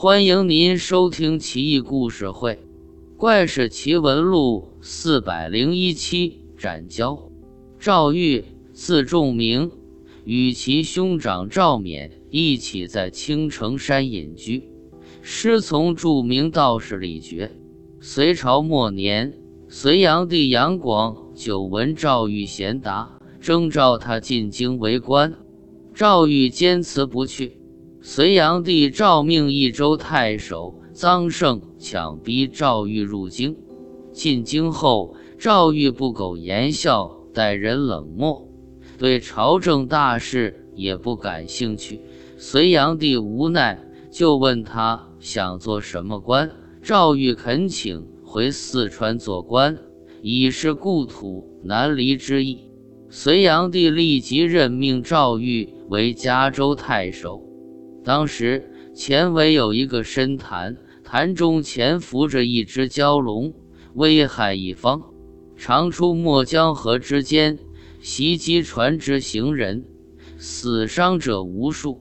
[0.00, 2.52] 欢迎您收听《奇异故事会·
[3.16, 6.44] 怪事奇闻录》四百零一期。
[6.56, 7.32] 斩蛟。
[7.80, 9.72] 赵玉，字仲明，
[10.22, 14.70] 与其兄长赵勉一起在青城山隐居，
[15.20, 17.50] 师从著名道士李觉。
[18.00, 19.34] 隋朝末年，
[19.68, 25.34] 隋炀帝杨广久闻赵玉贤达，征召他进京为官。
[25.92, 27.57] 赵玉坚持不去。
[28.10, 33.54] 隋炀帝诏命益州太守臧胜强逼赵玉入京。
[34.14, 38.48] 进京后，赵玉不苟言笑，待人冷漠，
[38.96, 42.00] 对朝政大事也不感兴趣。
[42.38, 43.78] 隋炀帝无奈，
[44.10, 46.50] 就问他想做什么官。
[46.80, 49.76] 赵玉恳请回四川做官，
[50.22, 52.70] 以示故土难离之意。
[53.10, 57.47] 隋炀帝立即任命赵玉为嘉州太守。
[58.08, 63.52] 当时前围有一个深潭，潭中潜伏着一只蛟龙，
[63.92, 65.02] 危害一方，
[65.58, 67.58] 常出没江河之间，
[68.00, 69.84] 袭击船只行人，
[70.38, 72.00] 死伤者无数。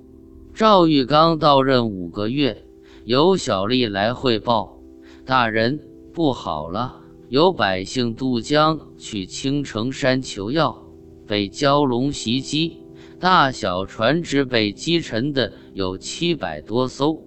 [0.53, 2.63] 赵玉刚到任五个月，
[3.03, 4.79] 有小吏来汇报
[5.27, 5.77] ：“大人，
[6.13, 7.01] 不好了！
[7.27, 10.87] 有百姓渡江去青城山求药，
[11.27, 12.77] 被蛟龙袭击。”
[13.19, 17.23] 大小船只被击沉的有七百多艘，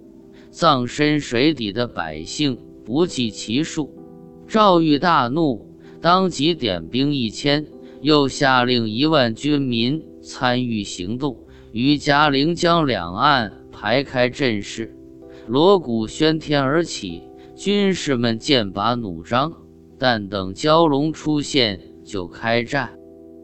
[0.49, 3.93] 葬身水底的百姓不计其数。
[4.47, 5.67] 赵玉大怒，
[5.99, 7.65] 当即点兵一千，
[8.01, 11.37] 又下令一万军民参与行动，
[11.73, 14.95] 于嘉陵江两岸排开阵势，
[15.47, 17.23] 锣鼓喧天而起，
[17.55, 19.51] 军士们剑拔弩张。
[19.99, 22.97] 但等蛟龙出现，就开战。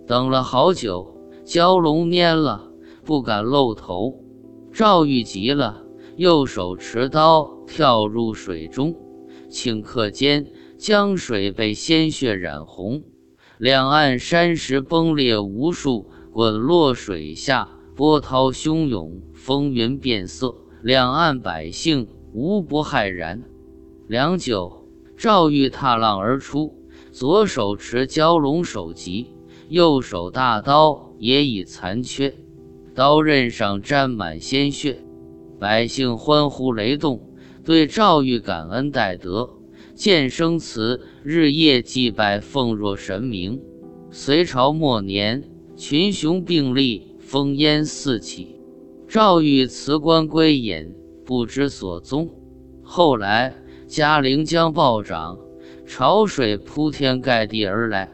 [0.08, 1.17] 等了好久。
[1.48, 2.74] 蛟龙蔫了，
[3.06, 4.22] 不敢露头。
[4.74, 5.86] 赵玉急了，
[6.18, 8.94] 右手持刀跳入水中，
[9.50, 10.46] 顷刻间
[10.78, 13.02] 江水被鲜血染红，
[13.60, 23.42] 两岸山石崩裂无数，滚落水下，波涛汹涌，风云变色，两岸百姓无不骇然。
[24.10, 24.86] 良久，
[25.16, 26.76] 赵玉踏浪而出，
[27.14, 29.34] 左手持蛟龙首级，
[29.70, 31.07] 右手大刀。
[31.20, 32.34] 也已残缺，
[32.94, 35.00] 刀刃上沾满鲜血，
[35.60, 37.22] 百姓欢呼雷动，
[37.64, 39.50] 对赵玉感恩戴德，
[39.96, 43.62] 建生祠，日夜祭拜，奉若神明。
[44.10, 45.44] 隋朝末年，
[45.76, 48.60] 群雄并立，烽烟四起，
[49.08, 50.94] 赵玉辞官归隐，
[51.26, 52.30] 不知所踪。
[52.82, 53.54] 后来
[53.86, 55.38] 嘉陵江暴涨，
[55.86, 58.10] 潮水铺天盖地而来，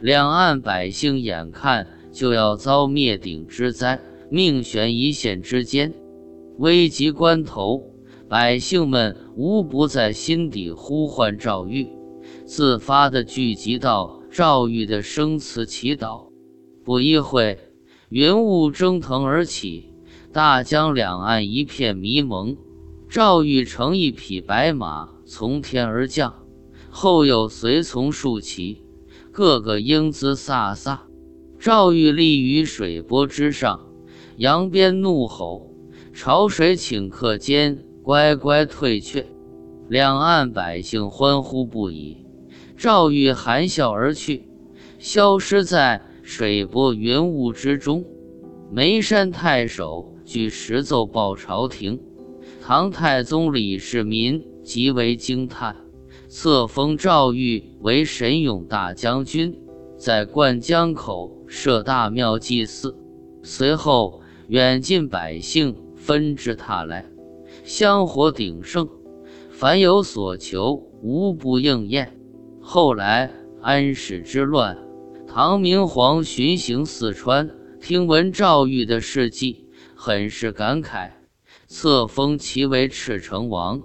[0.00, 1.86] 两岸百姓眼看。
[2.12, 4.00] 就要遭灭顶之灾，
[4.30, 5.92] 命悬一线之间。
[6.58, 7.82] 危急关头，
[8.28, 11.88] 百姓们无不在心底呼唤赵玉，
[12.44, 16.30] 自发地聚集到赵玉的生祠祈祷。
[16.84, 17.58] 不一会，
[18.08, 19.92] 云雾蒸腾而起，
[20.32, 22.56] 大江两岸一片迷蒙。
[23.08, 26.46] 赵玉乘一匹白马从天而降，
[26.90, 28.84] 后有随从数骑，
[29.32, 30.98] 个个英姿飒飒。
[31.60, 33.86] 赵玉立于水波之上，
[34.38, 35.70] 扬鞭怒吼，
[36.14, 39.26] 潮水顷刻间乖乖退却，
[39.86, 42.24] 两岸百姓欢呼不已。
[42.78, 44.48] 赵玉含笑而去，
[44.98, 48.06] 消失在水波云雾之中。
[48.72, 52.00] 眉山太守据实奏报朝廷，
[52.62, 55.76] 唐太宗李世民极为惊叹，
[56.26, 59.54] 册封赵玉为神勇大将军。
[60.00, 62.96] 在灌江口设大庙祭祀，
[63.42, 67.04] 随后远近百姓纷至沓来，
[67.64, 68.88] 香火鼎盛，
[69.50, 70.72] 凡有所求，
[71.02, 72.18] 无不应验。
[72.62, 73.30] 后来
[73.60, 74.78] 安史之乱，
[75.28, 81.10] 唐明皇巡行四川，听闻赵玉的事迹，很是感慨，
[81.66, 83.82] 册封其为赤城王，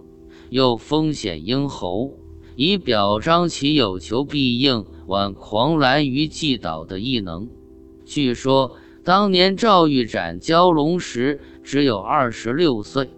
[0.50, 2.14] 又封显英侯。
[2.56, 7.50] 以表彰其有求必应、挽狂澜于既倒的异能。
[8.06, 13.10] 据说当年赵玉斩蛟龙时只有二十六岁。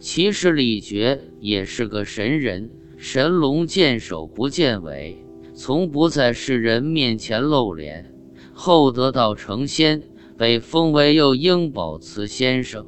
[0.00, 5.24] 其实李傕也是个神人，神龙见首不见尾，
[5.54, 8.14] 从不在世人面前露脸。
[8.52, 10.02] 后得道成仙，
[10.36, 12.86] 被封为右婴宝慈先生。